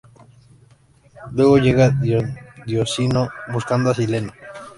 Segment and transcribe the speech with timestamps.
[1.33, 1.89] Luego llega
[2.65, 4.31] Dioniso, buscando a Sileno.